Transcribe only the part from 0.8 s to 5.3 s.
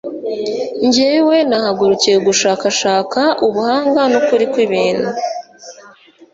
jyewe nahagurukiye gushakashaka ubuhanga n'ukuri kw'ibintu